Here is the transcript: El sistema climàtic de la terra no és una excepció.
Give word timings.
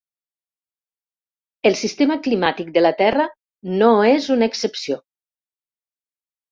El 1.71 1.77
sistema 1.83 2.17
climàtic 2.29 2.73
de 2.79 2.85
la 2.87 2.93
terra 3.05 3.29
no 3.77 3.93
és 4.17 4.33
una 4.39 4.53
excepció. 4.55 5.03